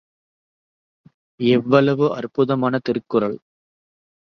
எவ்வளவு 1.39 2.15
அற்புதமான 2.15 2.79
திருக்குறள்! 2.79 3.37